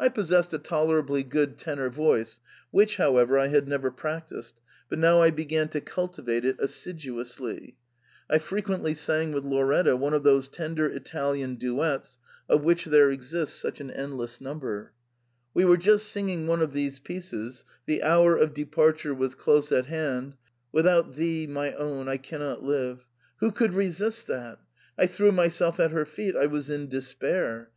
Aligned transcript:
I 0.00 0.08
possessed 0.08 0.52
a 0.52 0.58
tolerably 0.58 1.22
good 1.22 1.58
tenor 1.58 1.88
voice, 1.88 2.40
which, 2.72 2.96
however, 2.96 3.38
I 3.38 3.46
had 3.46 3.68
never 3.68 3.88
prac 3.92 4.28
tised, 4.28 4.54
but 4.88 4.98
now 4.98 5.22
I 5.22 5.30
began 5.30 5.68
to 5.68 5.80
cultivate 5.80 6.44
it 6.44 6.56
assiduously. 6.58 7.76
I 8.28 8.40
frequently 8.40 8.94
sang 8.94 9.30
with 9.30 9.44
Lauretta 9.44 9.96
one 9.96 10.12
of 10.12 10.24
those 10.24 10.48
tender 10.48 10.86
Italian 10.86 11.54
duets 11.54 12.18
of 12.48 12.64
which 12.64 12.86
there 12.86 13.12
exists 13.12 13.54
such 13.56 13.80
an 13.80 13.92
endless 13.92 14.40
number. 14.40 14.92
We 15.54 15.64
were 15.64 15.76
just 15.76 16.08
singing 16.08 16.48
one 16.48 16.60
of 16.60 16.72
these 16.72 16.98
pieces, 16.98 17.64
the 17.86 18.02
hour 18.02 18.36
of 18.36 18.54
departure 18.54 19.14
was 19.14 19.36
close 19.36 19.70
at 19.70 19.86
hand 19.86 19.86
—* 19.94 19.94
Senza 19.94 20.14
di 20.16 20.16
te 20.16 20.16
ben 20.16 20.34
mioj 20.34 20.34
vivere 20.48 20.48
non 20.50 20.58
poss' 20.58 20.68
to* 20.68 20.70
(* 20.70 20.72
Without 21.06 21.14
thee, 21.14 21.46
my 21.46 21.72
own, 21.74 22.08
I 22.08 22.16
can 22.16 22.40
not 22.40 22.64
live!') 22.64 23.06
Who 23.38 23.52
could 23.52 23.74
resist 23.74 24.26
that? 24.26 24.58
I 24.98 25.06
threw 25.06 25.30
myself 25.30 25.78
at 25.78 25.92
her 25.92 26.04
feet— 26.04 26.34
I 26.36 26.46
was 26.46 26.68
in 26.68 26.88
despair. 26.88 27.70